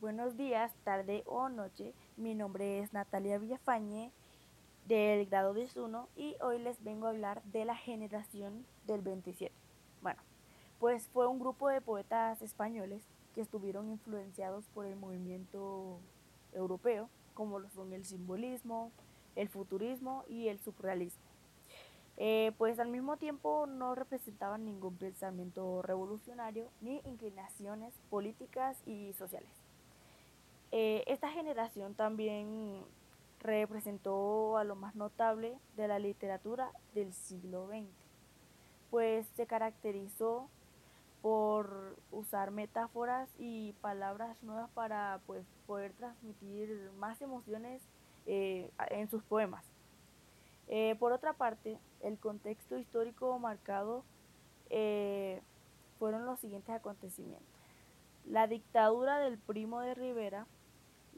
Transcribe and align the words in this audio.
Buenos 0.00 0.36
días, 0.36 0.72
tarde 0.84 1.24
o 1.26 1.48
noche. 1.48 1.92
Mi 2.16 2.36
nombre 2.36 2.78
es 2.78 2.92
Natalia 2.92 3.36
Villafañe 3.36 4.12
del 4.86 5.26
grado 5.26 5.50
11 5.50 5.80
y 6.14 6.36
hoy 6.40 6.60
les 6.60 6.80
vengo 6.84 7.06
a 7.06 7.10
hablar 7.10 7.42
de 7.42 7.64
la 7.64 7.74
generación 7.74 8.64
del 8.86 9.00
27. 9.00 9.52
Bueno, 10.00 10.22
pues 10.78 11.08
fue 11.08 11.26
un 11.26 11.40
grupo 11.40 11.68
de 11.68 11.80
poetas 11.80 12.40
españoles 12.42 13.02
que 13.34 13.40
estuvieron 13.40 13.88
influenciados 13.88 14.68
por 14.68 14.86
el 14.86 14.94
movimiento 14.94 15.98
europeo, 16.52 17.10
como 17.34 17.58
lo 17.58 17.68
son 17.70 17.92
el 17.92 18.04
simbolismo, 18.04 18.92
el 19.34 19.48
futurismo 19.48 20.24
y 20.28 20.46
el 20.46 20.60
surrealismo. 20.60 21.24
Eh, 22.18 22.52
pues 22.56 22.78
al 22.78 22.88
mismo 22.88 23.16
tiempo 23.16 23.66
no 23.66 23.96
representaban 23.96 24.64
ningún 24.64 24.96
pensamiento 24.96 25.82
revolucionario 25.82 26.68
ni 26.82 27.00
inclinaciones 27.04 27.94
políticas 28.10 28.80
y 28.86 29.12
sociales. 29.14 29.67
Eh, 30.70 31.04
esta 31.06 31.30
generación 31.30 31.94
también 31.94 32.84
representó 33.40 34.58
a 34.58 34.64
lo 34.64 34.74
más 34.74 34.94
notable 34.94 35.58
de 35.76 35.88
la 35.88 35.98
literatura 35.98 36.70
del 36.94 37.12
siglo 37.12 37.66
XX, 37.68 37.86
pues 38.90 39.26
se 39.34 39.46
caracterizó 39.46 40.48
por 41.22 41.96
usar 42.12 42.50
metáforas 42.50 43.28
y 43.38 43.72
palabras 43.80 44.42
nuevas 44.42 44.70
para 44.70 45.20
pues, 45.26 45.44
poder 45.66 45.92
transmitir 45.94 46.90
más 46.98 47.20
emociones 47.22 47.82
eh, 48.26 48.70
en 48.90 49.08
sus 49.08 49.22
poemas. 49.22 49.64
Eh, 50.68 50.96
por 50.98 51.12
otra 51.12 51.32
parte, 51.32 51.78
el 52.02 52.18
contexto 52.18 52.78
histórico 52.78 53.38
marcado 53.38 54.04
fueron 55.98 56.26
los 56.26 56.38
siguientes 56.40 56.74
acontecimientos. 56.74 57.48
La 58.26 58.46
dictadura 58.46 59.18
del 59.18 59.38
primo 59.38 59.80
de 59.80 59.94
Rivera, 59.94 60.46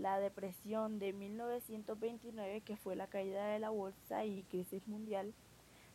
la 0.00 0.20
depresión 0.20 0.98
de 0.98 1.12
1929, 1.12 2.60
que 2.62 2.76
fue 2.76 2.96
la 2.96 3.06
caída 3.06 3.46
de 3.46 3.58
la 3.58 3.70
bolsa 3.70 4.24
y 4.24 4.42
crisis 4.44 4.86
mundial, 4.86 5.32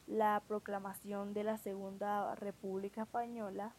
la 0.08 0.42
proclamación 0.48 1.34
de 1.34 1.44
la 1.44 1.58
Segunda 1.58 2.36
República 2.36 3.04
Española, 3.04 3.74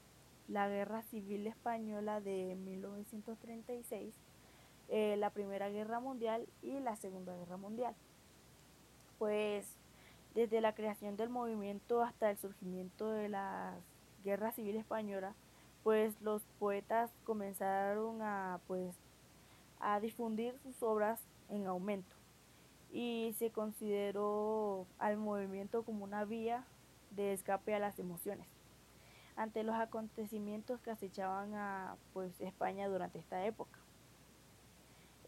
la 0.48 0.68
Guerra 0.68 1.02
Civil 1.02 1.46
Española 1.46 2.20
de 2.20 2.56
1936, 2.56 4.14
eh, 4.88 5.16
la 5.16 5.30
Primera 5.30 5.68
Guerra 5.70 6.00
Mundial 6.00 6.46
y 6.62 6.80
la 6.80 6.96
Segunda 6.96 7.36
Guerra 7.36 7.56
Mundial. 7.56 7.94
Pues 9.18 9.66
desde 10.34 10.60
la 10.60 10.74
creación 10.74 11.16
del 11.16 11.28
movimiento 11.28 12.02
hasta 12.02 12.30
el 12.30 12.38
surgimiento 12.38 13.10
de 13.10 13.28
la 13.28 13.74
Guerra 14.24 14.52
Civil 14.52 14.76
Española, 14.76 15.34
pues 15.82 16.20
los 16.22 16.42
poetas 16.58 17.10
comenzaron 17.24 18.22
a 18.22 18.60
pues 18.66 18.94
a 19.82 20.00
difundir 20.00 20.58
sus 20.62 20.82
obras 20.82 21.20
en 21.50 21.66
aumento 21.66 22.16
y 22.90 23.34
se 23.38 23.50
consideró 23.50 24.86
al 24.98 25.16
movimiento 25.16 25.82
como 25.82 26.04
una 26.04 26.24
vía 26.24 26.64
de 27.10 27.32
escape 27.32 27.74
a 27.74 27.78
las 27.78 27.98
emociones 27.98 28.46
ante 29.36 29.62
los 29.62 29.74
acontecimientos 29.74 30.80
que 30.80 30.90
acechaban 30.90 31.54
a 31.54 31.96
pues 32.12 32.40
España 32.40 32.88
durante 32.88 33.18
esta 33.18 33.44
época. 33.46 33.78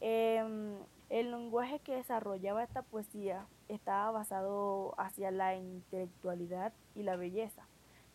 Em, 0.00 0.76
el 1.08 1.30
lenguaje 1.30 1.78
que 1.78 1.96
desarrollaba 1.96 2.62
esta 2.62 2.82
poesía 2.82 3.46
estaba 3.68 4.10
basado 4.10 4.94
hacia 4.98 5.30
la 5.30 5.56
intelectualidad 5.56 6.72
y 6.94 7.02
la 7.02 7.16
belleza, 7.16 7.66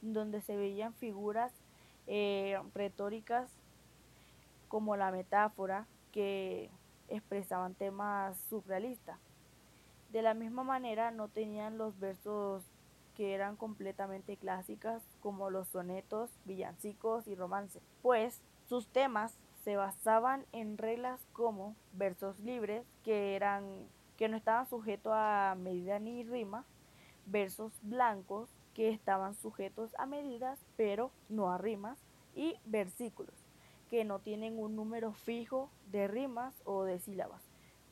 donde 0.02 0.42
se 0.42 0.56
veían 0.56 0.94
figuras 0.94 1.52
eh, 2.08 2.60
retóricas 2.74 3.50
como 4.68 4.96
la 4.96 5.12
metáfora 5.12 5.88
que 6.12 6.70
expresaban 7.08 7.76
temas 7.76 8.38
surrealistas. 8.50 9.18
De 10.12 10.22
la 10.22 10.34
misma 10.34 10.64
manera 10.64 11.12
no 11.12 11.28
tenían 11.28 11.78
los 11.78 12.00
versos 12.00 12.64
que 13.16 13.34
eran 13.36 13.58
completamente 13.58 14.38
clásicas 14.38 15.04
como 15.22 15.50
los 15.50 15.68
sonetos, 15.68 16.32
villancicos 16.46 17.28
y 17.28 17.36
romances, 17.36 17.84
pues 18.02 18.42
sus 18.68 18.88
temas 18.88 19.38
se 19.64 19.76
basaban 19.76 20.46
en 20.52 20.78
reglas 20.78 21.20
como 21.34 21.76
versos 21.94 22.40
libres 22.40 22.86
que 23.04 23.36
eran 23.36 23.88
que 24.18 24.28
no 24.28 24.38
estaban 24.38 24.68
sujetos 24.68 25.14
a 25.16 25.56
medida 25.58 26.00
ni 26.00 26.24
rima, 26.24 26.66
versos 27.26 27.72
blancos 27.82 28.50
que 28.74 28.90
estaban 28.90 29.36
sujetos 29.36 29.96
a 29.98 30.06
medidas 30.06 30.60
pero 30.76 31.12
no 31.30 31.52
a 31.52 31.58
rimas 31.58 31.98
y 32.36 32.56
versículos 32.66 33.39
que 33.90 34.06
no 34.06 34.20
tienen 34.20 34.58
un 34.60 34.76
número 34.76 35.14
fijo 35.14 35.70
de 35.92 36.08
rimas 36.08 36.56
o 36.66 36.84
de 36.84 37.00
sílabas. 37.00 37.44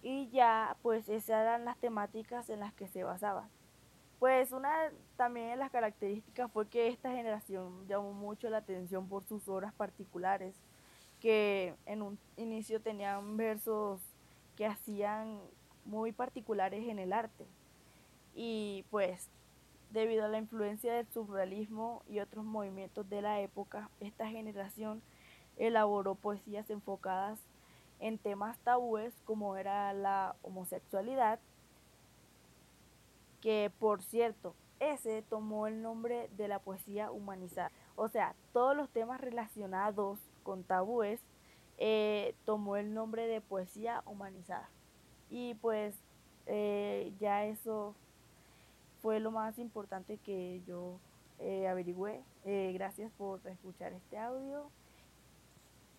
Y 0.02 0.30
ya 0.30 0.78
pues 0.82 1.10
esas 1.10 1.42
eran 1.42 1.66
las 1.66 1.78
temáticas 1.78 2.50
en 2.50 2.60
las 2.60 2.74
que 2.74 2.88
se 2.88 3.04
basaban. 3.04 3.50
Pues 4.20 4.52
una 4.52 4.92
también 5.16 5.50
de 5.50 5.56
las 5.58 5.72
características 5.72 6.52
fue 6.52 6.68
que 6.68 6.88
esta 6.88 7.12
generación 7.12 7.88
llamó 7.88 8.14
mucho 8.14 8.50
la 8.50 8.58
atención 8.58 9.08
por 9.08 9.24
sus 9.26 9.48
obras 9.48 9.74
particulares, 9.74 10.56
que 11.20 11.76
en 11.86 12.02
un 12.02 12.18
inicio 12.36 12.82
tenían 12.82 13.38
versos 13.38 14.02
que 14.56 14.66
hacían 14.66 15.40
muy 15.86 16.12
particulares 16.12 16.88
en 16.88 16.98
el 17.00 17.14
arte. 17.14 17.46
Y 18.34 18.86
pues, 18.90 19.30
debido 19.92 20.26
a 20.26 20.30
la 20.30 20.40
influencia 20.40 20.94
del 20.94 21.08
surrealismo 21.08 22.04
y 22.08 22.20
otros 22.20 22.44
movimientos 22.44 23.08
de 23.10 23.22
la 23.22 23.40
época, 23.42 23.90
esta 24.00 24.28
generación 24.28 25.02
elaboró 25.58 26.16
poesías 26.16 26.70
enfocadas 26.70 27.40
en 28.00 28.18
temas 28.18 28.58
tabúes 28.60 29.14
como 29.26 29.58
era 29.58 29.92
la 29.94 30.36
homosexualidad, 30.44 31.40
que 33.42 33.72
por 33.80 34.04
cierto, 34.04 34.56
ese 34.80 35.24
tomó 35.24 35.68
el 35.68 35.82
nombre 35.82 36.30
de 36.38 36.48
la 36.48 36.60
poesía 36.60 37.12
humanizada. 37.12 37.72
O 37.96 38.10
sea, 38.10 38.36
todos 38.54 38.76
los 38.76 38.90
temas 38.90 39.20
relacionados 39.20 40.20
con 40.44 40.64
tabúes 40.64 41.20
eh, 41.78 42.36
tomó 42.46 42.78
el 42.78 42.94
nombre 42.94 43.28
de 43.28 43.42
poesía 43.42 44.04
humanizada. 44.06 44.70
Y 45.30 45.56
pues 45.56 45.96
eh, 46.46 47.14
ya 47.20 47.46
eso 47.46 47.96
fue 49.02 49.20
lo 49.20 49.32
más 49.32 49.58
importante 49.60 50.18
que 50.18 50.62
yo 50.66 51.00
eh, 51.40 51.68
averigüé. 51.68 52.24
Gracias 52.46 53.12
por 53.18 53.46
escuchar 53.48 53.94
este 53.94 54.18
audio. 54.18 54.70